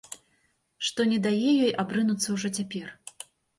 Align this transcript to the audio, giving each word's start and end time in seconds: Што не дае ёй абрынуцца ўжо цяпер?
Што 0.87 1.05
не 1.11 1.19
дае 1.27 1.51
ёй 1.65 1.71
абрынуцца 1.85 2.27
ўжо 2.41 2.53
цяпер? 2.61 2.93